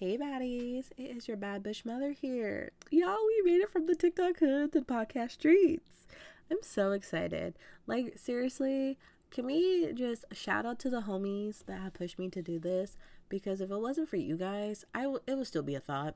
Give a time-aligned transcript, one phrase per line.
[0.00, 2.70] Hey baddies, it is your bad bitch mother here.
[2.90, 6.06] Y'all, we made it from the TikTok hood to podcast streets.
[6.50, 7.58] I'm so excited.
[7.86, 8.96] Like, seriously,
[9.30, 12.96] can we just shout out to the homies that have pushed me to do this?
[13.28, 16.14] Because if it wasn't for you guys, I w- it would still be a thought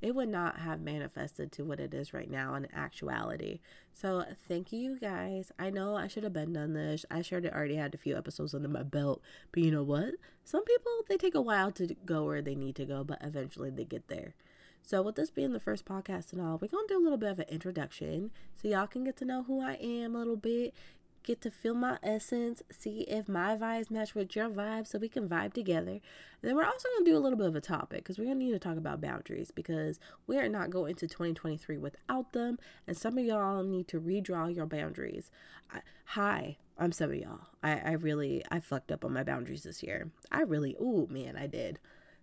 [0.00, 3.60] it would not have manifested to what it is right now in actuality.
[3.92, 5.52] So thank you guys.
[5.58, 7.04] I know I should have been done this.
[7.10, 9.20] I should have already had a few episodes under my belt,
[9.52, 10.14] but you know what?
[10.44, 13.70] Some people they take a while to go where they need to go, but eventually
[13.70, 14.34] they get there.
[14.82, 17.30] So with this being the first podcast and all, we're gonna do a little bit
[17.30, 20.74] of an introduction so y'all can get to know who I am a little bit,
[21.22, 25.08] get to feel my essence, see if my vibes match with your vibes so we
[25.08, 25.90] can vibe together.
[25.90, 26.00] And
[26.42, 28.38] then we're also going to do a little bit of a topic because we're going
[28.38, 32.58] to need to talk about boundaries because we are not going to 2023 without them.
[32.86, 35.30] And some of y'all need to redraw your boundaries.
[35.72, 37.46] I, hi, I'm some of y'all.
[37.62, 40.10] I, I really, I fucked up on my boundaries this year.
[40.32, 41.78] I really, ooh, man, I did.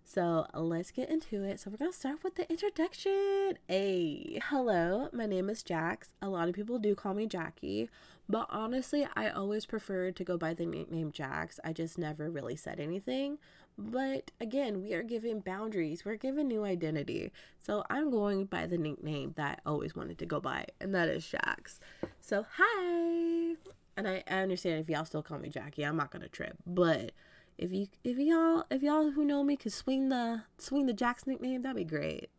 [0.08, 1.60] So let's get into it.
[1.60, 3.58] So we're gonna start with the introduction.
[3.68, 6.14] Hey, hello, my name is Jax.
[6.22, 7.90] A lot of people do call me Jackie,
[8.28, 11.58] but honestly, I always preferred to go by the nickname Jax.
[11.64, 13.38] I just never really said anything.
[13.78, 16.04] But again, we are given boundaries.
[16.04, 17.32] We're given new identity.
[17.58, 21.08] So I'm going by the nickname that I always wanted to go by, and that
[21.08, 21.78] is Jax.
[22.20, 23.54] So hi.
[23.96, 27.12] And I, I understand if y'all still call me Jackie, I'm not gonna trip, but
[27.56, 31.26] if you if y'all if y'all who know me could swing the swing the Jax
[31.26, 32.30] nickname, that'd be great.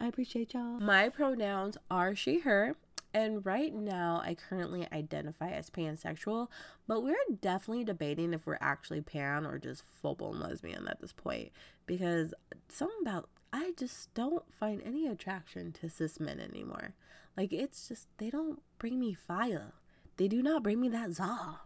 [0.00, 0.78] I appreciate y'all.
[0.80, 2.76] My pronouns are she her.
[3.14, 6.48] And right now, I currently identify as pansexual,
[6.86, 11.12] but we're definitely debating if we're actually pan or just full blown lesbian at this
[11.12, 11.50] point.
[11.86, 12.34] Because
[12.68, 16.94] something about, I just don't find any attraction to cis men anymore.
[17.36, 19.72] Like, it's just, they don't bring me fire.
[20.18, 21.60] They do not bring me that za.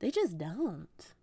[0.00, 1.14] They just don't.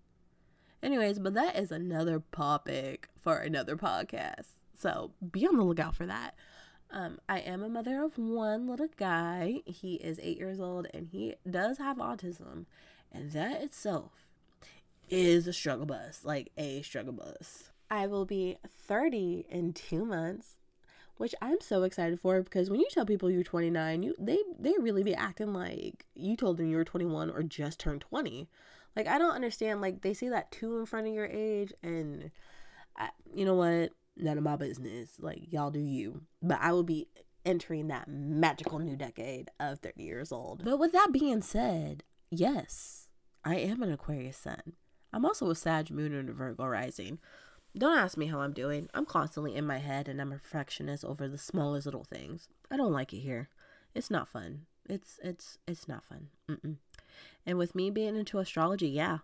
[0.81, 4.47] Anyways, but that is another topic for another podcast.
[4.75, 6.33] So be on the lookout for that.
[6.91, 9.61] Um, I am a mother of one little guy.
[9.65, 12.65] He is eight years old and he does have autism.
[13.11, 14.11] And that itself
[15.09, 17.71] is a struggle bus, like a struggle bus.
[17.89, 20.57] I will be 30 in two months,
[21.17, 24.73] which I'm so excited for because when you tell people you're 29, you they they
[24.79, 28.47] really be acting like you told them you were 21 or just turned 20.
[28.95, 29.81] Like I don't understand.
[29.81, 32.31] Like they say that two in front of your age, and
[32.97, 33.91] I, you know what?
[34.21, 35.17] None of my business.
[35.19, 36.21] Like y'all do you.
[36.41, 37.07] But I will be
[37.45, 40.63] entering that magical new decade of 30 years old.
[40.63, 43.07] But with that being said, yes,
[43.43, 44.73] I am an Aquarius sun.
[45.11, 47.19] I'm also a Sag moon and a Virgo rising.
[47.77, 48.89] Don't ask me how I'm doing.
[48.93, 52.47] I'm constantly in my head and I'm a perfectionist over the smallest little things.
[52.69, 53.49] I don't like it here.
[53.95, 54.65] It's not fun.
[54.89, 56.27] It's it's it's not fun.
[56.49, 56.77] Mm-mm.
[57.45, 59.19] And with me being into astrology, yeah,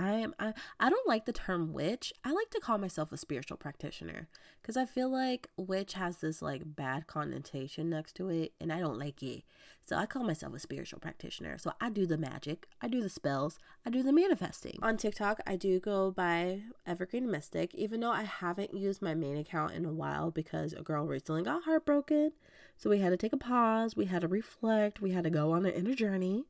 [0.00, 2.12] I am I, I don't like the term witch.
[2.24, 4.28] I like to call myself a spiritual practitioner
[4.62, 8.80] cuz I feel like witch has this like bad connotation next to it and I
[8.80, 9.44] don't like it.
[9.84, 11.58] So I call myself a spiritual practitioner.
[11.58, 14.78] So I do the magic, I do the spells, I do the manifesting.
[14.82, 19.36] On TikTok, I do go by Evergreen Mystic even though I haven't used my main
[19.36, 22.32] account in a while because a girl recently got heartbroken.
[22.76, 25.52] So we had to take a pause, we had to reflect, we had to go
[25.52, 26.46] on an inner journey.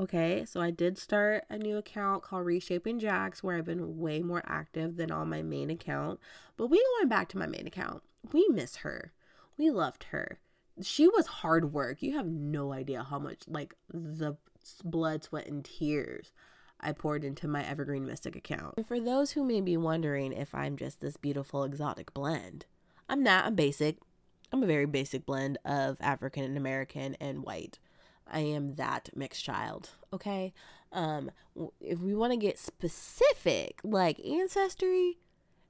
[0.00, 4.20] Okay, so I did start a new account called Reshaping Jax where I've been way
[4.22, 6.20] more active than on my main account.
[6.56, 8.02] But we going back to my main account.
[8.32, 9.12] We miss her.
[9.56, 10.38] We loved her.
[10.80, 12.00] She was hard work.
[12.00, 14.36] You have no idea how much like the
[14.84, 16.32] blood, sweat, and tears
[16.80, 18.74] I poured into my Evergreen Mystic account.
[18.76, 22.66] And for those who may be wondering if I'm just this beautiful exotic blend,
[23.08, 23.46] I'm not.
[23.46, 23.96] I'm basic.
[24.52, 27.80] I'm a very basic blend of African and American and white.
[28.30, 29.90] I am that mixed child.
[30.12, 30.52] Okay.
[30.92, 31.30] Um,
[31.80, 35.18] if we want to get specific, like ancestry,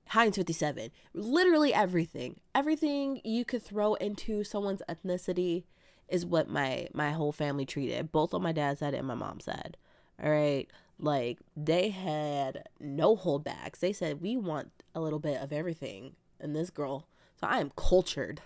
[0.09, 5.65] Heinz 57, literally everything, everything you could throw into someone's ethnicity
[6.09, 8.11] is what my my whole family treated.
[8.13, 9.77] Both on my dad's side and my mom's side.
[10.23, 10.67] All right.
[10.99, 13.81] Like they had no holdbacks.
[13.81, 17.07] They said we want a little bit of everything in this girl.
[17.41, 18.41] So I am cultured.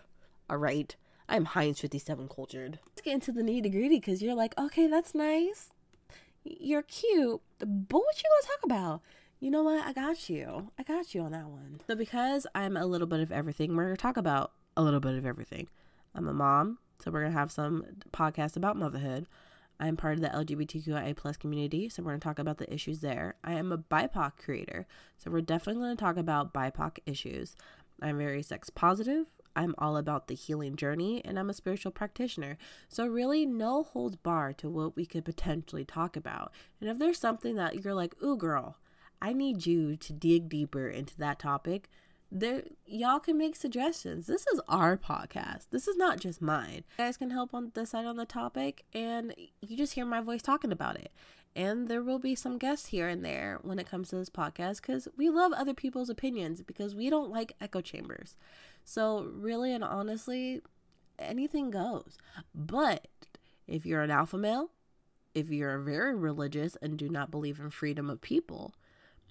[0.50, 0.94] All right.
[1.28, 2.78] I'm Heinz 57 cultured.
[2.86, 5.70] Let's get into the nitty gritty because you're like, okay, that's nice.
[6.44, 7.40] You're cute.
[7.58, 9.00] But what you gonna talk about?
[9.40, 9.84] You know what?
[9.84, 10.70] I got you.
[10.78, 11.80] I got you on that one.
[11.86, 15.14] So because I'm a little bit of everything, we're gonna talk about a little bit
[15.14, 15.68] of everything.
[16.14, 19.26] I'm a mom, so we're gonna have some podcasts about motherhood.
[19.80, 23.34] I'm part of the LGBTQIA plus community, so we're gonna talk about the issues there.
[23.42, 24.86] I am a BIPOC creator,
[25.18, 27.56] so we're definitely gonna talk about BIPOC issues.
[28.00, 29.26] I'm very sex positive.
[29.54, 32.58] I'm all about the healing journey and I'm a spiritual practitioner.
[32.88, 36.52] So, really, no holds bar to what we could potentially talk about.
[36.80, 38.76] And if there's something that you're like, ooh, girl,
[39.20, 41.88] I need you to dig deeper into that topic,
[42.32, 44.26] there y'all can make suggestions.
[44.26, 45.66] This is our podcast.
[45.70, 46.84] This is not just mine.
[46.98, 50.42] You guys can help on decide on the topic and you just hear my voice
[50.42, 51.12] talking about it.
[51.54, 54.80] And there will be some guests here and there when it comes to this podcast
[54.80, 58.36] because we love other people's opinions because we don't like echo chambers.
[58.84, 60.60] So, really and honestly,
[61.18, 62.18] anything goes.
[62.54, 63.08] But
[63.66, 64.70] if you're an alpha male,
[65.34, 68.74] if you're very religious and do not believe in freedom of people,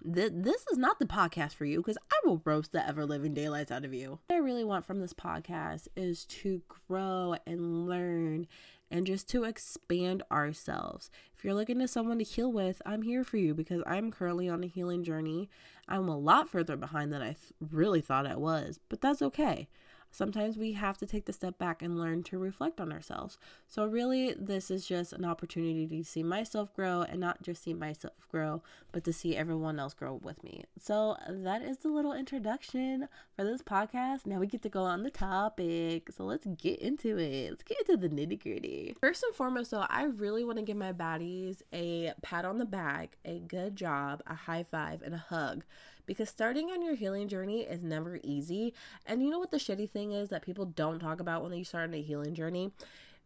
[0.04, 3.34] th- this is not the podcast for you because I will roast the ever living
[3.34, 4.20] daylights out of you.
[4.28, 8.48] What I really want from this podcast is to grow and learn
[8.92, 11.10] and just to expand ourselves.
[11.36, 14.48] If you're looking to someone to heal with, I'm here for you because I'm currently
[14.50, 15.50] on a healing journey.
[15.88, 19.70] I'm a lot further behind than I th- really thought I was, but that's okay
[20.12, 23.38] sometimes we have to take the step back and learn to reflect on ourselves.
[23.68, 27.74] So, really, this is just an opportunity to see myself grow and not just see
[27.74, 28.62] myself grow,
[28.92, 30.66] but to see everyone else grow with me.
[30.80, 34.26] So, that is the little introduction for this podcast.
[34.26, 36.10] Now we get to go on the topic.
[36.12, 37.50] So, let's get into it.
[37.50, 38.96] Let's get into the nitty gritty.
[39.00, 42.66] First and foremost, though, I really want to give my baddies a pat on the
[42.66, 45.64] back, a good job, a high five, and a hug
[46.12, 48.74] because starting on your healing journey is never easy.
[49.06, 51.64] And you know what the shitty thing is that people don't talk about when they
[51.64, 52.74] start on a healing journey?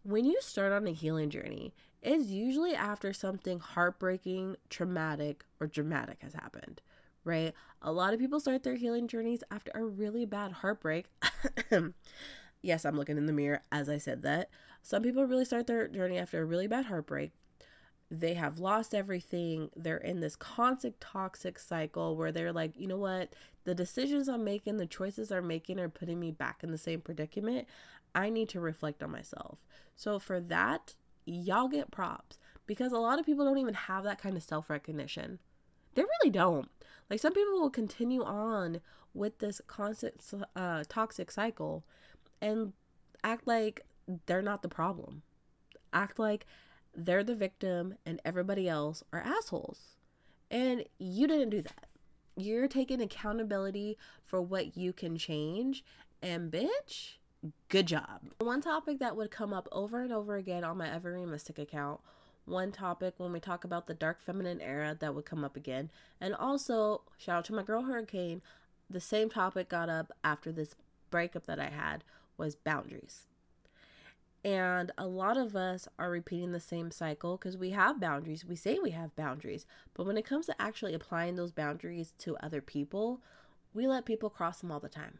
[0.04, 1.74] When you start on a healing journey,
[2.04, 6.80] it's usually after something heartbreaking, traumatic, or dramatic has happened,
[7.24, 7.56] right?
[7.82, 11.08] A lot of people start their healing journeys after a really bad heartbreak.
[12.62, 14.52] yes, I'm looking in the mirror as I said that.
[14.84, 17.32] Some people really start their journey after a really bad heartbreak
[18.12, 19.70] they have lost everything.
[19.76, 23.34] They're in this constant toxic cycle where they're like, you know what?
[23.64, 27.02] The decisions I'm making, the choices I'm making are putting me back in the same
[27.02, 27.68] predicament.
[28.14, 29.60] I need to reflect on myself.
[29.96, 32.38] So for that, y'all get props
[32.68, 35.40] because a lot of people don't even have that kind of self recognition.
[35.96, 36.70] They really don't.
[37.10, 38.82] Like some people will continue on
[39.14, 40.22] with this constant
[40.56, 41.86] uh, toxic cycle
[42.42, 42.74] and
[43.24, 43.82] act like
[44.26, 45.24] they're not the problem.
[45.94, 46.46] Act like
[46.96, 49.98] they're the victim and everybody else are assholes.
[50.50, 51.88] And you didn't do that.
[52.38, 55.84] You're taking accountability for what you can change.
[56.22, 57.16] And bitch,
[57.70, 58.22] good job.
[58.40, 62.02] One topic that would come up over and over again on my Evergreen Mystic account.
[62.46, 65.90] One topic when we talk about the dark feminine era that would come up again.
[66.22, 68.42] And also, shout out to my girl Hurricane,
[68.90, 70.76] the same topic got up after this
[71.10, 72.04] breakup that I had
[72.38, 73.26] was boundaries.
[74.46, 78.46] And a lot of us are repeating the same cycle because we have boundaries.
[78.46, 79.66] We say we have boundaries.
[79.96, 83.22] But when it comes to actually applying those boundaries to other people,
[83.74, 85.18] we let people cross them all the time.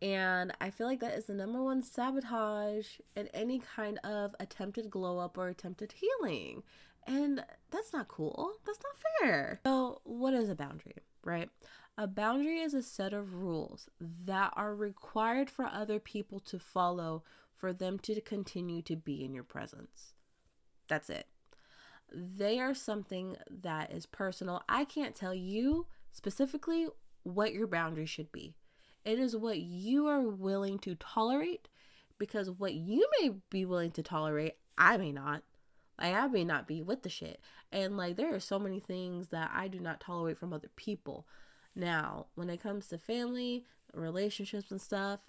[0.00, 4.90] And I feel like that is the number one sabotage in any kind of attempted
[4.90, 6.62] glow up or attempted healing.
[7.08, 8.52] And that's not cool.
[8.64, 9.60] That's not fair.
[9.66, 10.94] So, what is a boundary,
[11.24, 11.50] right?
[11.98, 17.24] A boundary is a set of rules that are required for other people to follow
[17.60, 20.14] for them to continue to be in your presence.
[20.88, 21.26] That's it.
[22.12, 24.62] They are something that is personal.
[24.68, 26.88] I can't tell you specifically
[27.22, 28.54] what your boundary should be.
[29.04, 31.68] It is what you are willing to tolerate
[32.18, 35.42] because what you may be willing to tolerate, I may not.
[35.98, 37.40] Like, I may not be with the shit.
[37.70, 41.26] And, like, there are so many things that I do not tolerate from other people.
[41.74, 43.64] Now, when it comes to family,
[43.94, 45.20] relationships, and stuff,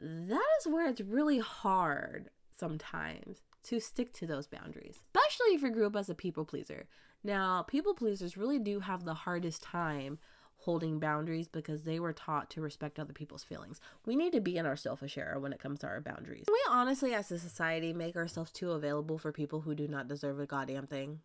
[0.00, 5.70] that is where it's really hard sometimes to stick to those boundaries, especially if you
[5.70, 6.86] grew up as a people pleaser.
[7.22, 10.18] Now, people pleasers really do have the hardest time
[10.58, 13.80] holding boundaries because they were taught to respect other people's feelings.
[14.06, 16.46] We need to be in our selfish era when it comes to our boundaries.
[16.48, 20.40] We honestly, as a society, make ourselves too available for people who do not deserve
[20.40, 21.20] a goddamn thing.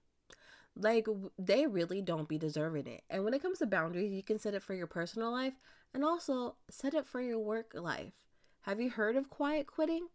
[0.75, 3.03] Like, they really don't be deserving it.
[3.10, 5.53] And when it comes to boundaries, you can set it for your personal life
[5.94, 8.13] and also set it for your work life.
[8.63, 10.08] Have you heard of quiet quitting?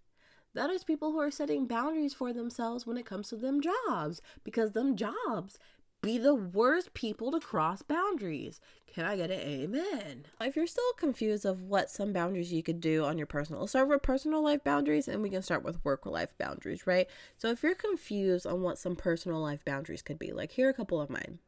[0.55, 4.23] That is people who are setting boundaries for themselves when it comes to them jobs
[4.43, 5.59] because them jobs
[6.00, 8.59] be the worst people to cross boundaries.
[8.87, 10.25] Can I get an amen?
[10.40, 13.73] If you're still confused of what some boundaries you could do on your personal, let's
[13.73, 17.07] start with personal life boundaries and we can start with work life boundaries, right?
[17.37, 20.71] So if you're confused on what some personal life boundaries could be, like here are
[20.71, 21.38] a couple of mine.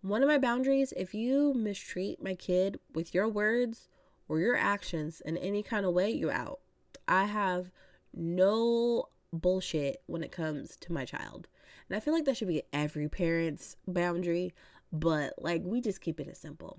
[0.00, 3.88] One of my boundaries, if you mistreat my kid with your words
[4.28, 6.60] or your actions in any kind of way, you're out.
[7.08, 7.70] I have
[8.14, 11.48] no bullshit when it comes to my child.
[11.88, 14.52] And I feel like that should be every parent's boundary,
[14.92, 16.78] but like we just keep it as simple.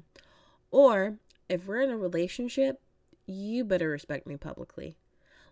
[0.71, 1.17] Or
[1.49, 2.81] if we're in a relationship,
[3.25, 4.97] you better respect me publicly.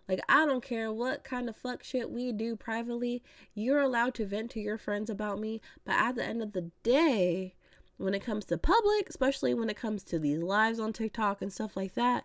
[0.08, 3.22] Like, I don't care what kind of fuck shit we do privately.
[3.54, 5.60] You're allowed to vent to your friends about me.
[5.84, 7.54] But at the end of the day,
[8.02, 11.52] when it comes to public, especially when it comes to these lives on TikTok and
[11.52, 12.24] stuff like that,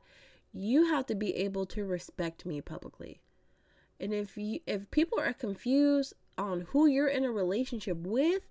[0.51, 3.22] you have to be able to respect me publicly.
[4.00, 8.43] And if you if people are confused on who you're in a relationship with,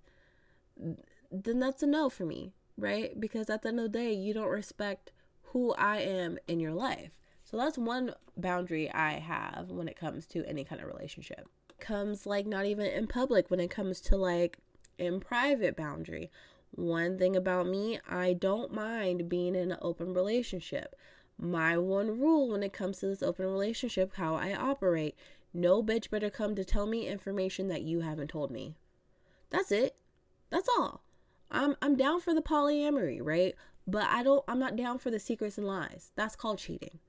[1.31, 3.19] then that's a no for me, right?
[3.19, 5.11] Because at the end of the day, you don't respect
[5.51, 7.11] who I am in your life.
[7.43, 11.47] So that's one boundary I have when it comes to any kind of relationship.
[11.79, 14.57] Comes like not even in public when it comes to like
[14.97, 16.29] in private boundary.
[16.71, 20.95] One thing about me, I don't mind being in an open relationship.
[21.37, 25.15] My one rule when it comes to this open relationship, how I operate,
[25.53, 28.75] no bitch better come to tell me information that you haven't told me.
[29.49, 29.95] That's it.
[30.49, 31.03] That's all.
[31.49, 33.55] I'm I'm down for the polyamory, right?
[33.85, 36.11] But I don't I'm not down for the secrets and lies.
[36.15, 36.99] That's called cheating.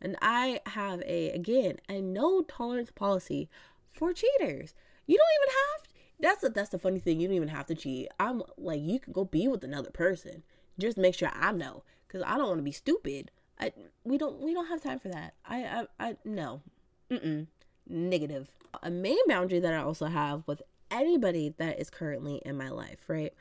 [0.00, 3.48] And I have a again, a no tolerance policy
[3.92, 4.74] for cheaters.
[5.06, 5.87] You don't even have
[6.20, 7.20] that's the, that's the funny thing.
[7.20, 8.08] You don't even have to cheat.
[8.18, 10.42] I'm like you can go be with another person.
[10.78, 13.30] Just make sure I know cuz I don't want to be stupid.
[13.60, 13.72] I
[14.04, 15.34] we don't we don't have time for that.
[15.44, 16.62] I I, I no.
[17.10, 17.46] Mm-mm
[17.88, 18.50] negative.
[18.82, 23.04] A main boundary that I also have with anybody that is currently in my life,
[23.08, 23.32] right?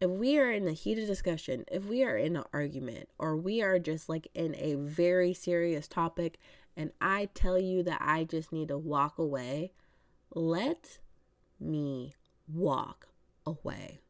[0.00, 3.60] If we are in a heated discussion, if we are in an argument, or we
[3.60, 6.38] are just like in a very serious topic,
[6.76, 9.72] and I tell you that I just need to walk away,
[10.34, 10.98] let
[11.58, 12.14] me
[12.54, 13.08] walk
[13.46, 14.00] away.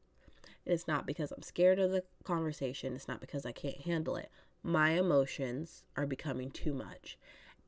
[0.67, 4.31] It's not because I'm scared of the conversation, it's not because I can't handle it.
[4.63, 7.19] My emotions are becoming too much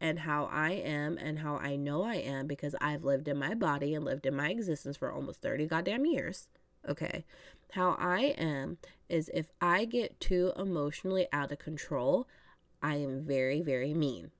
[0.03, 3.55] and how I am and how I know I am because I've lived in my
[3.55, 6.49] body and lived in my existence for almost 30 goddamn years.
[6.89, 7.25] Okay.
[7.73, 12.27] How I am is if I get too emotionally out of control,
[12.83, 14.33] I am very, very mean.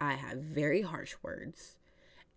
[0.00, 1.76] I have very harsh words.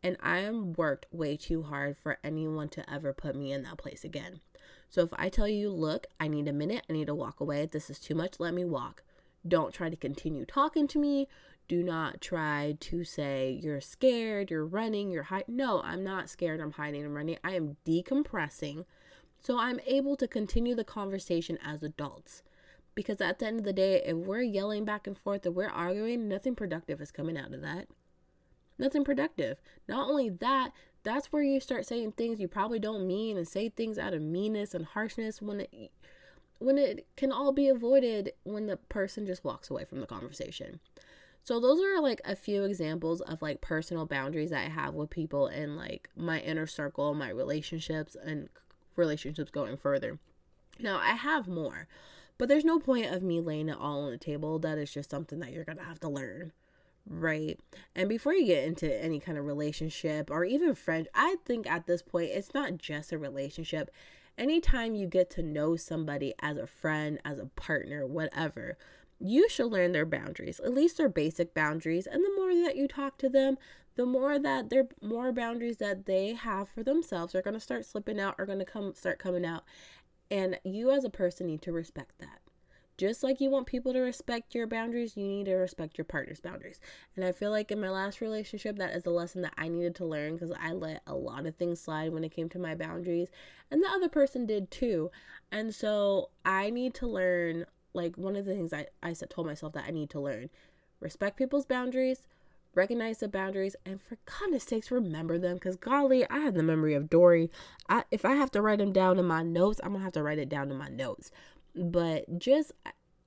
[0.05, 3.79] And I am worked way too hard for anyone to ever put me in that
[3.79, 4.39] place again.
[4.87, 7.65] So if I tell you, look, I need a minute, I need to walk away,
[7.65, 9.01] this is too much, let me walk.
[9.47, 11.27] Don't try to continue talking to me.
[11.67, 15.57] Do not try to say you're scared, you're running, you're hiding.
[15.57, 17.39] No, I'm not scared, I'm hiding, I'm running.
[17.43, 18.85] I am decompressing.
[19.41, 22.43] So I'm able to continue the conversation as adults.
[22.93, 25.67] Because at the end of the day, if we're yelling back and forth, if we're
[25.67, 27.87] arguing, nothing productive is coming out of that.
[28.77, 29.57] Nothing productive.
[29.87, 30.71] Not only that,
[31.03, 34.21] that's where you start saying things you probably don't mean and say things out of
[34.21, 35.91] meanness and harshness when it
[36.59, 40.79] when it can all be avoided when the person just walks away from the conversation.
[41.43, 45.09] So those are like a few examples of like personal boundaries that I have with
[45.09, 48.49] people in like my inner circle, my relationships and
[48.95, 50.17] relationships going further.
[50.79, 51.87] Now, I have more,
[52.37, 54.57] but there's no point of me laying it all on the table.
[54.59, 56.51] That is just something that you're going to have to learn.
[57.07, 57.59] Right.
[57.95, 61.85] And before you get into any kind of relationship or even friend, I think at
[61.85, 63.91] this point it's not just a relationship.
[64.37, 68.77] Anytime you get to know somebody as a friend, as a partner, whatever,
[69.19, 72.07] you should learn their boundaries, at least their basic boundaries.
[72.07, 73.57] And the more that you talk to them,
[73.95, 77.85] the more that their more boundaries that they have for themselves are going to start
[77.85, 79.63] slipping out, are going to come start coming out.
[80.29, 82.39] And you as a person need to respect that.
[82.97, 86.39] Just like you want people to respect your boundaries, you need to respect your partner's
[86.39, 86.79] boundaries.
[87.15, 89.95] And I feel like in my last relationship, that is a lesson that I needed
[89.95, 92.73] to learn because I let a lot of things slide when it came to my
[92.73, 93.29] boundaries,
[93.69, 95.11] and the other person did too.
[95.51, 99.73] And so I need to learn like one of the things I, I told myself
[99.73, 100.49] that I need to learn
[101.01, 102.27] respect people's boundaries,
[102.73, 105.55] recognize the boundaries, and for goodness sakes, remember them.
[105.55, 107.51] Because golly, I have the memory of Dory.
[107.89, 110.23] I, if I have to write them down in my notes, I'm gonna have to
[110.23, 111.31] write it down in my notes.
[111.75, 112.71] But just,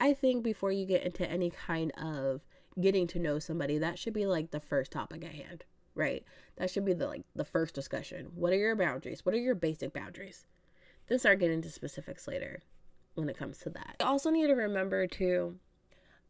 [0.00, 2.40] I think before you get into any kind of
[2.80, 5.64] getting to know somebody, that should be like the first topic at hand,
[5.94, 6.24] right?
[6.56, 8.28] That should be the like the first discussion.
[8.34, 9.24] What are your boundaries?
[9.24, 10.46] What are your basic boundaries?
[11.08, 12.60] Then start getting into specifics later
[13.14, 13.96] when it comes to that.
[14.00, 15.58] I also need to remember too,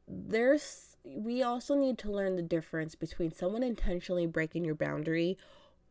[0.06, 5.38] there's we also need to learn the difference between someone intentionally breaking your boundary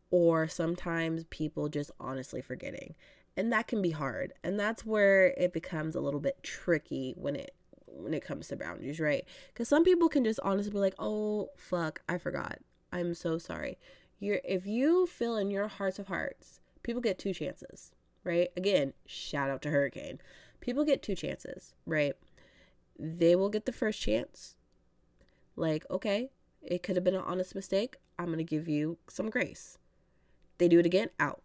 [0.09, 2.95] or sometimes people just honestly forgetting.
[3.37, 4.33] And that can be hard.
[4.43, 7.53] And that's where it becomes a little bit tricky when it
[7.85, 9.25] when it comes to boundaries, right?
[9.55, 12.59] Cuz some people can just honestly be like, "Oh, fuck, I forgot.
[12.91, 13.77] I'm so sorry."
[14.19, 17.91] You're if you feel in your hearts of hearts, people get two chances,
[18.23, 18.49] right?
[18.57, 20.19] Again, shout out to Hurricane
[20.67, 22.13] people get two chances, right?
[22.99, 24.55] They will get the first chance.
[25.55, 26.29] Like, okay,
[26.61, 27.95] it could have been an honest mistake.
[28.19, 29.77] I'm to give you some grace.
[30.57, 31.43] They do it again, out.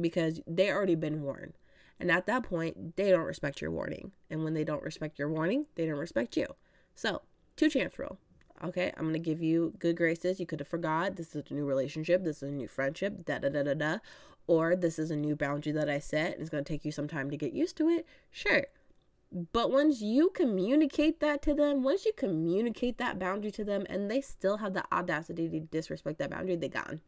[0.00, 1.54] Because they already been warned.
[2.00, 4.12] And at that point, they don't respect your warning.
[4.30, 6.46] And when they don't respect your warning, they don't respect you.
[6.94, 7.22] So,
[7.56, 8.18] two chance rule.
[8.64, 10.40] Okay, I'm gonna give you good graces.
[10.40, 11.16] You could have forgot.
[11.16, 12.24] This is a new relationship.
[12.24, 13.24] This is a new friendship.
[13.24, 13.98] Da da da da da
[14.48, 17.06] or this is a new boundary that I set and it's to take you some
[17.06, 18.64] time to get used to it, sure.
[19.52, 24.10] But once you communicate that to them, once you communicate that boundary to them and
[24.10, 27.02] they still have the audacity to disrespect that boundary, they gone.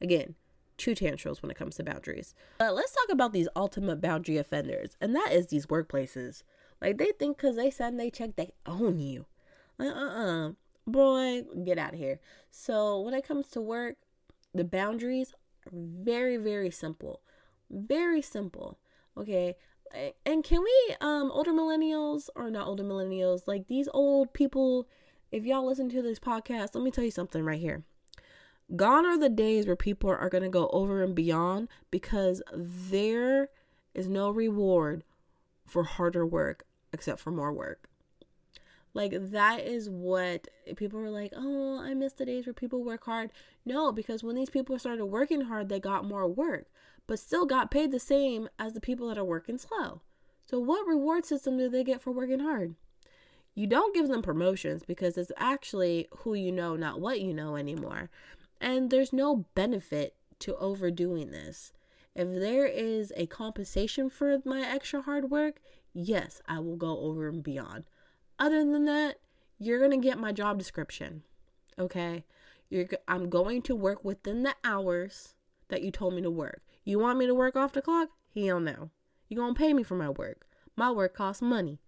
[0.00, 0.34] Again,
[0.78, 2.34] true tantrums when it comes to boundaries.
[2.58, 6.42] But let's talk about these ultimate boundary offenders, and that is these workplaces.
[6.80, 9.26] Like they think because they send they check, they own you.
[9.78, 10.52] Like, uh-uh.
[10.86, 12.18] Boy, get out of here.
[12.50, 13.96] So when it comes to work,
[14.54, 15.34] the boundaries
[15.66, 17.20] are very, very simple.
[17.70, 18.78] Very simple.
[19.14, 19.56] Okay
[20.26, 24.88] and can we um older millennials or not older millennials like these old people
[25.30, 27.84] if y'all listen to this podcast let me tell you something right here
[28.76, 33.48] gone are the days where people are going to go over and beyond because there
[33.94, 35.04] is no reward
[35.66, 37.88] for harder work except for more work
[38.94, 43.04] like that is what people were like oh i miss the days where people work
[43.04, 43.30] hard
[43.64, 46.66] no because when these people started working hard they got more work
[47.08, 50.02] but still got paid the same as the people that are working slow.
[50.44, 52.76] So, what reward system do they get for working hard?
[53.54, 57.56] You don't give them promotions because it's actually who you know, not what you know
[57.56, 58.08] anymore.
[58.60, 61.72] And there's no benefit to overdoing this.
[62.14, 65.60] If there is a compensation for my extra hard work,
[65.92, 67.84] yes, I will go over and beyond.
[68.38, 69.20] Other than that,
[69.58, 71.22] you're going to get my job description.
[71.78, 72.24] Okay?
[72.70, 75.34] You're I'm going to work within the hours
[75.68, 76.62] that you told me to work.
[76.84, 78.08] You want me to work off the clock?
[78.34, 78.90] Hell no.
[79.28, 80.46] You're gonna pay me for my work.
[80.76, 81.80] My work costs money.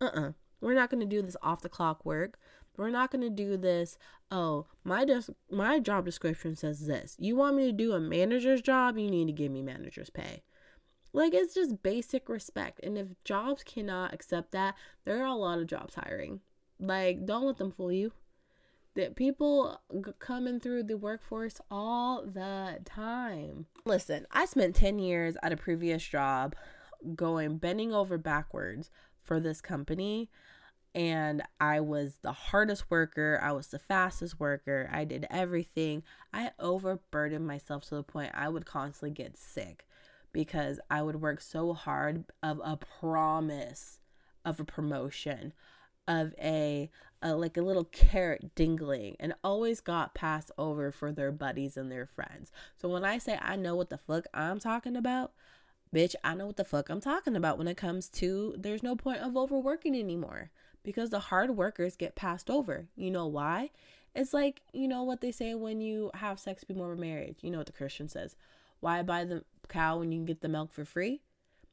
[0.00, 0.32] Uh-uh.
[0.60, 2.38] We're not gonna do this off the clock work.
[2.76, 3.98] We're not gonna do this.
[4.30, 7.16] Oh, my des- my job description says this.
[7.18, 8.96] You want me to do a manager's job?
[8.98, 10.42] You need to give me manager's pay.
[11.12, 12.80] Like it's just basic respect.
[12.82, 14.74] And if jobs cannot accept that,
[15.04, 16.40] there are a lot of jobs hiring.
[16.80, 18.12] Like don't let them fool you
[18.94, 23.66] that people g- coming through the workforce all the time.
[23.84, 26.54] Listen, I spent 10 years at a previous job
[27.14, 28.90] going bending over backwards
[29.22, 30.30] for this company
[30.94, 36.02] and I was the hardest worker, I was the fastest worker, I did everything.
[36.32, 39.86] I overburdened myself to the point I would constantly get sick
[40.32, 44.00] because I would work so hard of a promise
[44.44, 45.52] of a promotion
[46.08, 46.90] of a,
[47.22, 51.90] a like a little carrot dingling and always got passed over for their buddies and
[51.90, 52.50] their friends.
[52.76, 55.32] So when I say I know what the fuck I'm talking about,
[55.94, 58.96] bitch, I know what the fuck I'm talking about when it comes to there's no
[58.96, 60.50] point of overworking anymore
[60.82, 62.86] because the hard workers get passed over.
[62.96, 63.70] You know why?
[64.14, 67.38] It's like, you know what they say when you have sex before marriage.
[67.40, 68.36] You know what the Christian says.
[68.80, 71.22] Why buy the cow when you can get the milk for free?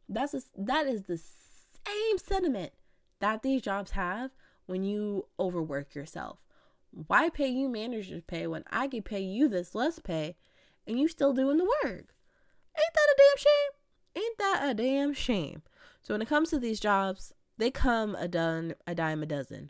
[0.07, 2.71] That's a, that is the same sentiment
[3.19, 4.31] that these jobs have
[4.67, 6.39] when you overwork yourself.
[6.91, 10.35] Why pay you manager's pay when I can pay you this less pay
[10.87, 12.13] and you still doing the work?
[12.75, 14.23] Ain't that a damn shame?
[14.23, 15.61] Ain't that a damn shame?
[16.01, 19.69] So when it comes to these jobs, they come a done a dime a dozen.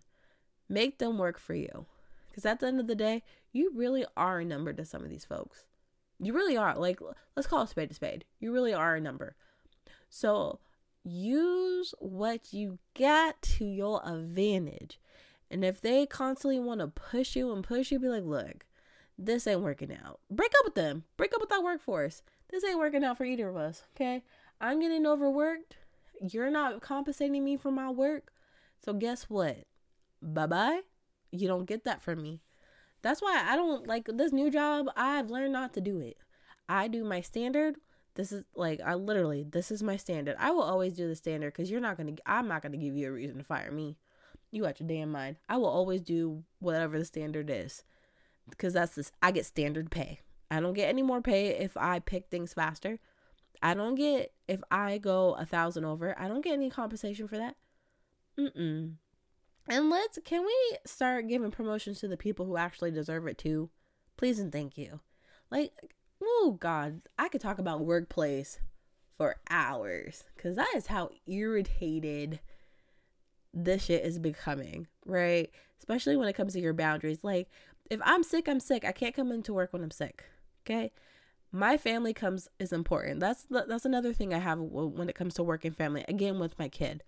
[0.69, 1.87] Make them work for you.
[2.33, 5.09] Cause at the end of the day, you really are a number to some of
[5.09, 5.65] these folks.
[6.19, 6.77] You really are.
[6.77, 6.99] Like
[7.35, 8.25] let's call a spade a spade.
[8.39, 9.35] You really are a number.
[10.07, 10.59] So
[11.03, 14.99] use what you got to your advantage.
[15.49, 18.67] And if they constantly want to push you and push you, be like, look,
[19.17, 20.19] this ain't working out.
[20.29, 21.05] Break up with them.
[21.17, 22.21] Break up with that workforce.
[22.49, 23.81] This ain't working out for either of us.
[23.95, 24.21] Okay.
[24.61, 25.77] I'm getting overworked.
[26.21, 28.31] You're not compensating me for my work.
[28.83, 29.65] So guess what?
[30.21, 30.81] Bye bye.
[31.31, 32.41] You don't get that from me.
[33.01, 34.87] That's why I don't like this new job.
[34.95, 36.17] I've learned not to do it.
[36.67, 37.75] I do my standard
[38.19, 40.35] this is like I literally this is my standard.
[40.37, 42.15] I will always do the standard because you're not gonna.
[42.25, 43.97] I'm not gonna give you a reason to fire me.
[44.51, 45.37] You got your damn mind.
[45.47, 47.83] I will always do whatever the standard is
[48.49, 49.13] because that's this.
[49.21, 50.19] I get standard pay.
[50.51, 52.99] I don't get any more pay if I pick things faster.
[53.61, 56.17] I don't get if I go a thousand over.
[56.19, 57.55] I don't get any compensation for that.
[58.39, 58.93] Mm-mm.
[59.67, 63.69] And let's can we start giving promotions to the people who actually deserve it too?
[64.17, 65.01] Please and thank you.
[65.51, 65.73] Like
[66.21, 68.59] oh god i could talk about workplace
[69.17, 72.39] for hours because that is how irritated
[73.53, 77.49] this shit is becoming right especially when it comes to your boundaries like
[77.89, 80.25] if i'm sick i'm sick i can't come into work when i'm sick
[80.65, 80.91] okay
[81.51, 85.43] my family comes is important that's that's another thing i have when it comes to
[85.43, 87.03] work and family again with my kid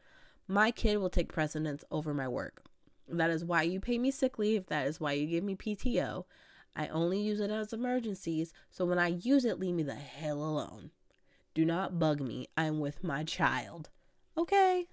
[0.47, 2.63] my kid will take precedence over my work
[3.07, 6.23] that is why you pay me sick leave that is why you give me pto
[6.75, 10.41] I only use it as emergencies, so when I use it, leave me the hell
[10.41, 10.91] alone.
[11.53, 12.47] Do not bug me.
[12.55, 13.89] I'm with my child.
[14.37, 14.87] Okay.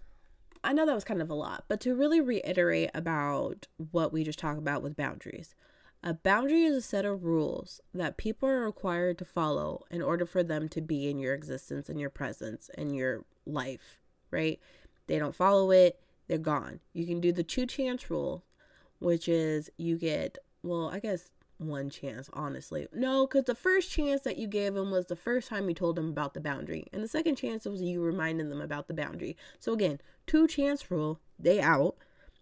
[0.64, 4.24] I know that was kind of a lot, but to really reiterate about what we
[4.24, 5.54] just talked about with boundaries.
[6.02, 10.24] A boundary is a set of rules that people are required to follow in order
[10.24, 13.98] for them to be in your existence and your presence and your life,
[14.30, 14.61] right?
[15.08, 16.80] They don't follow it, they're gone.
[16.92, 18.44] You can do the two chance rule,
[19.00, 22.87] which is you get, well, I guess one chance, honestly.
[22.92, 25.96] No, because the first chance that you gave them was the first time you told
[25.96, 26.87] them about the boundary.
[26.92, 29.37] And the second chance was you reminding them about the boundary.
[29.58, 31.96] So again, two chance rule, they out.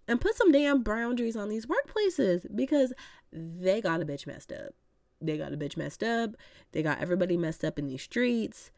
[0.08, 2.92] And put some damn boundaries on these workplaces because
[3.37, 4.75] they got a bitch messed up.
[5.20, 6.31] They got a bitch messed up.
[6.72, 8.70] They got everybody messed up in these streets.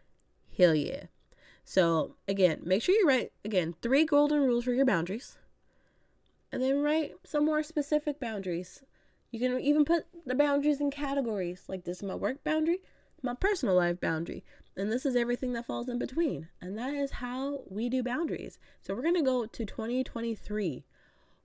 [0.57, 1.05] Hell yeah.
[1.65, 5.37] So again, make sure you write again three golden rules for your boundaries.
[6.51, 8.83] And then write some more specific boundaries
[9.31, 12.79] you can even put the boundaries in categories like this is my work boundary,
[13.23, 14.45] my personal life boundary,
[14.77, 16.49] and this is everything that falls in between.
[16.61, 18.59] And that is how we do boundaries.
[18.81, 20.85] So we're going to go to 2023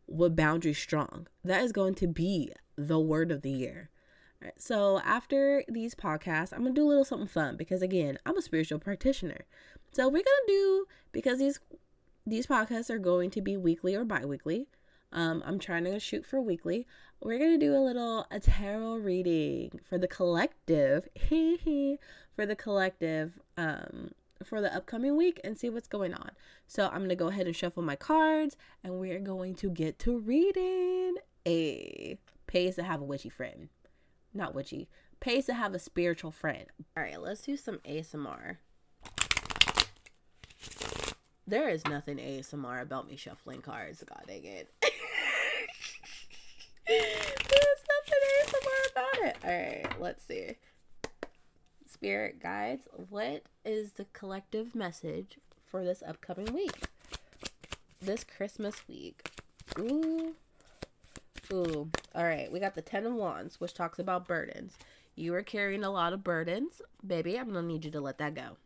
[0.08, 1.28] with boundaries strong.
[1.43, 3.89] That is going to be the word of the year.
[4.57, 8.41] so after these podcasts, I'm to do a little something fun because again, I'm a
[8.41, 9.45] spiritual practitioner.
[9.91, 11.59] So we're to do because these
[12.25, 14.67] these podcasts are going to be weekly or bi-weekly.
[15.12, 16.88] Um, I'm trying to shoot for weekly.
[17.21, 21.07] We're gonna do a little a tarot reading for the collective,
[22.36, 24.12] for the collective, um,
[24.43, 26.31] for the upcoming week and see what's going on.
[26.67, 30.17] So I'm gonna go ahead and shuffle my cards, and we're going to get to
[30.17, 31.15] reading.
[31.45, 32.17] A
[32.53, 33.69] pays to have a witchy friend,
[34.31, 34.87] not witchy.
[35.19, 36.65] Pays to have a spiritual friend.
[36.95, 38.57] All right, let's do some ASMR.
[41.47, 44.03] There is nothing ASMR about me shuffling cards.
[44.07, 44.71] God dang it.
[46.87, 49.35] There's nothing ASMR about it.
[49.43, 50.57] All right, let's see.
[51.91, 56.83] Spirit guides, what is the collective message for this upcoming week?
[57.99, 59.31] This Christmas week.
[59.79, 60.35] Ooh.
[61.51, 61.89] Ooh.
[62.15, 64.77] All right, we got the Ten of Wands, which talks about burdens.
[65.15, 66.82] You are carrying a lot of burdens.
[67.06, 68.58] Baby, I'm to need you to let that go.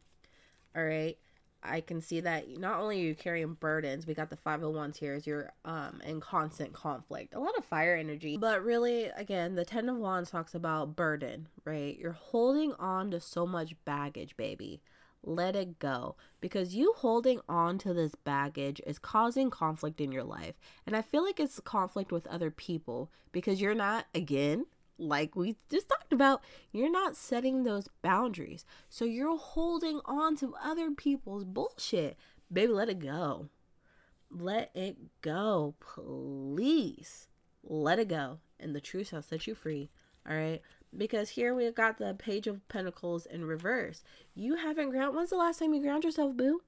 [0.76, 1.18] All right.
[1.64, 4.74] I can see that not only are you carrying burdens, we got the Five of
[4.74, 7.34] Wands here, is you're um in constant conflict.
[7.34, 8.38] A lot of fire energy.
[8.38, 11.98] But really, again, the Ten of Wands talks about burden, right?
[11.98, 14.82] You're holding on to so much baggage, baby.
[15.24, 16.16] Let it go.
[16.40, 20.56] Because you holding on to this baggage is causing conflict in your life.
[20.86, 25.56] And I feel like it's conflict with other people because you're not, again, like we
[25.70, 28.66] just talked about, you're not setting those boundaries.
[28.90, 32.18] So you're holding on to other people's bullshit.
[32.52, 33.50] Baby, let it go.
[34.32, 35.76] Let it go.
[35.80, 37.28] Please.
[37.64, 38.40] Let it go.
[38.60, 39.90] And the truth shall set you free.
[40.28, 40.62] All right.
[40.96, 44.04] Because here we've got the page of pentacles in reverse.
[44.34, 45.16] You haven't ground.
[45.16, 46.62] When's the last time you ground yourself, boo?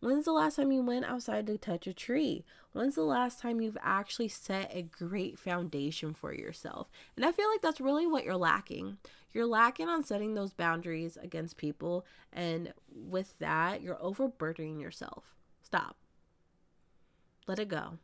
[0.00, 2.44] When's the last time you went outside to touch a tree?
[2.72, 6.88] When's the last time you've actually set a great foundation for yourself?
[7.16, 8.96] And I feel like that's really what you're lacking.
[9.34, 12.06] You're lacking on setting those boundaries against people.
[12.32, 15.34] And with that, you're overburdening yourself.
[15.62, 15.96] Stop.
[17.46, 17.98] Let it go.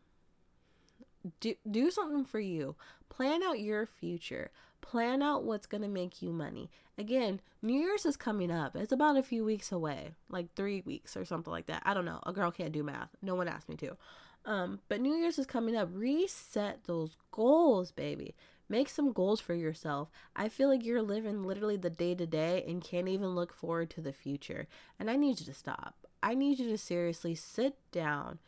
[1.41, 2.77] Do, do something for you.
[3.09, 4.51] Plan out your future.
[4.89, 6.71] Plan out what's going to make you money.
[6.97, 8.77] Again, New Year's is coming up.
[8.77, 11.83] It's about a few weeks away, like three weeks or something like that.
[11.85, 12.21] I don't know.
[12.25, 13.11] A girl can't do math.
[13.21, 13.97] No one asked me to.
[14.45, 15.89] Um, but New Year's is coming up.
[15.93, 18.37] Reset those goals, baby.
[18.69, 20.09] Make some goals for yourself.
[20.37, 23.91] I feel like you're living literally the day to day and can't even look forward
[23.91, 24.69] to the future.
[25.01, 26.07] And I need you to stop.
[26.23, 28.39] I need you to seriously sit down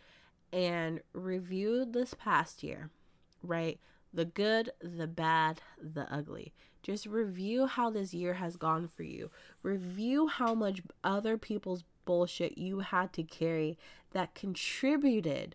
[0.53, 2.91] and review this past year,
[3.43, 3.79] right?
[4.13, 6.53] The good, the bad, the ugly.
[6.83, 9.31] Just review how this year has gone for you.
[9.63, 13.77] Review how much other people's bullshit you had to carry
[14.13, 15.55] that contributed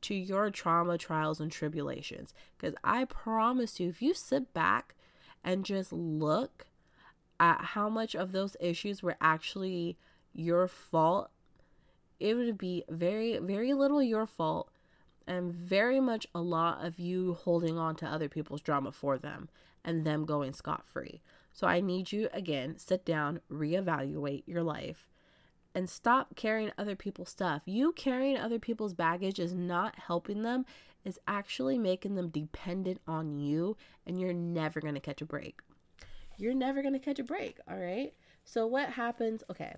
[0.00, 2.34] to your trauma, trials, and tribulations.
[2.58, 4.96] Because I promise you, if you sit back
[5.44, 6.66] and just look
[7.38, 9.96] at how much of those issues were actually
[10.32, 11.30] your fault,
[12.18, 14.71] it would be very, very little your fault
[15.32, 19.48] and very much a lot of you holding on to other people's drama for them
[19.82, 21.22] and them going scot free.
[21.54, 25.08] So I need you again, sit down, reevaluate your life,
[25.74, 27.62] and stop carrying other people's stuff.
[27.64, 30.66] You carrying other people's baggage is not helping them,
[31.02, 35.60] is actually making them dependent on you, and you're never to catch a break.
[36.36, 38.12] You're never to catch a break, all right?
[38.44, 39.42] So, what happens?
[39.50, 39.76] Okay,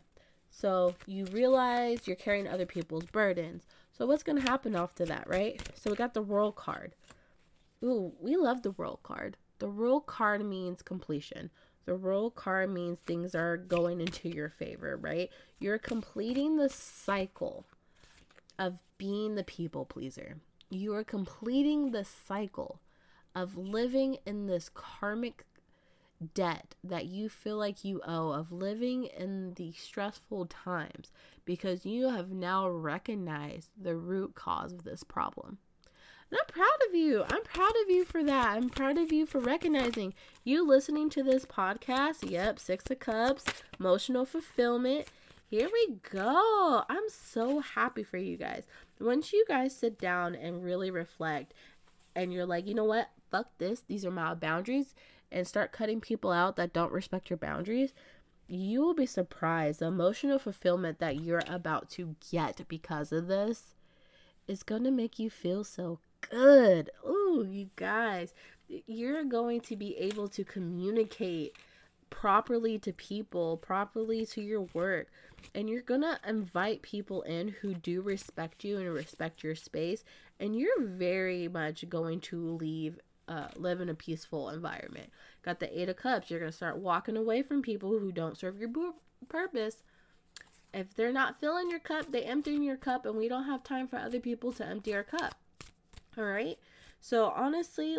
[0.50, 3.62] so you realize you're carrying other people's burdens.
[3.96, 5.60] So what's going to happen after that, right?
[5.74, 6.94] So we got the world card.
[7.82, 9.36] Ooh, we love the world card.
[9.60, 11.50] The world card means completion.
[11.84, 15.30] The world card means things are going into your favor, right?
[15.60, 17.66] You're completing the cycle
[18.58, 20.38] of being the people pleaser.
[20.70, 22.80] You are completing the cycle
[23.34, 25.44] of living in this karmic
[26.34, 31.12] debt that you feel like you owe of living in the stressful times
[31.44, 35.58] because you have now recognized the root cause of this problem.
[36.30, 37.24] And I'm proud of you.
[37.28, 38.56] I'm proud of you for that.
[38.56, 42.28] I'm proud of you for recognizing you listening to this podcast.
[42.28, 43.44] Yep, Six of Cups,
[43.78, 45.06] emotional fulfillment.
[45.50, 46.84] Here we go.
[46.88, 48.64] I'm so happy for you guys.
[48.98, 51.52] Once you guys sit down and really reflect
[52.16, 53.10] and you're like, you know what?
[53.30, 53.82] Fuck this.
[53.86, 54.94] These are my boundaries
[55.34, 57.92] and start cutting people out that don't respect your boundaries,
[58.46, 59.80] you will be surprised.
[59.80, 63.74] The emotional fulfillment that you're about to get because of this
[64.46, 65.98] is going to make you feel so
[66.30, 66.90] good.
[67.04, 68.32] Ooh, you guys,
[68.68, 71.56] you're going to be able to communicate
[72.10, 75.08] properly to people, properly to your work,
[75.52, 80.04] and you're going to invite people in who do respect you and respect your space,
[80.38, 85.10] and you're very much going to leave uh, live in a peaceful environment.
[85.42, 86.30] Got the Eight of Cups.
[86.30, 88.70] You're going to start walking away from people who don't serve your
[89.28, 89.82] purpose.
[90.72, 93.86] If they're not filling your cup, they empty your cup, and we don't have time
[93.86, 95.36] for other people to empty our cup.
[96.18, 96.58] All right?
[97.00, 97.96] So, honestly,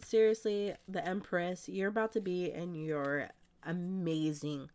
[0.00, 3.28] seriously, the Empress, you're about to be in your
[3.64, 4.70] amazing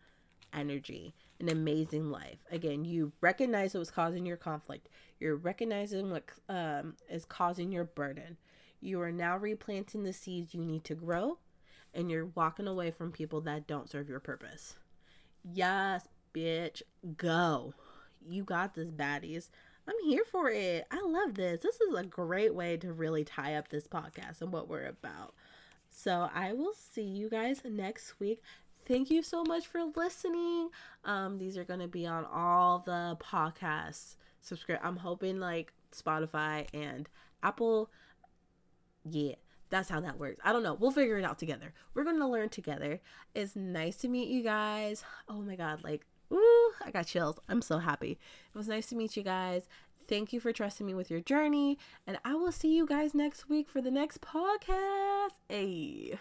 [0.54, 2.40] energy, an amazing life.
[2.52, 4.88] Again, you recognize what was causing your conflict.
[5.20, 8.38] You're recognizing what um, is causing your burden.
[8.86, 11.40] You are now replanting the seeds you need to grow,
[11.92, 14.76] and you're walking away from people that don't serve your purpose.
[15.44, 16.84] Yes, bitch,
[17.18, 17.74] go.
[18.28, 19.50] You got this, baddies.
[19.88, 20.86] I'm here for it.
[20.92, 21.62] I love this.
[21.62, 25.34] This is a great way to really tie up this podcast and what we're about.
[25.90, 28.44] So I will see you guys next week.
[28.88, 30.70] Thank you so much for listening.
[31.04, 34.16] Um, these are gonna be on all the podcasts.
[34.42, 34.80] Subscribe.
[34.84, 37.10] I'm hoping like Spotify and
[37.42, 37.90] Apple
[39.10, 39.36] yeah,
[39.70, 40.40] that's how that works.
[40.44, 40.74] I don't know.
[40.74, 41.74] We'll figure it out together.
[41.94, 43.00] We're going to learn together.
[43.34, 45.04] It's nice to meet you guys.
[45.28, 45.84] Oh my God.
[45.84, 47.40] Like, ooh, I got chills.
[47.50, 48.12] I'm so happy.
[48.54, 49.68] It was nice to meet you guys.
[50.08, 51.80] Thank you for trusting me with your journey.
[52.06, 55.32] And I will see you guys next week for the next podcast.
[55.50, 56.14] Hey.